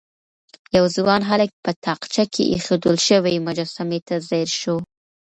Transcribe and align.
يو 0.77 0.85
ځوان 0.95 1.21
هلک 1.29 1.51
په 1.63 1.71
تاقچه 1.85 2.23
کې 2.33 2.43
ايښودل 2.53 2.95
شوې 3.07 3.35
مجسمې 3.47 3.99
ته 4.07 4.15
ځير 4.29 4.49
شو. 4.59 4.77